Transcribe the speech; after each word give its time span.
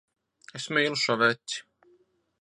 Es 0.59 0.65
mīlu 0.77 0.97
šo 1.03 1.19
veci. 1.25 1.63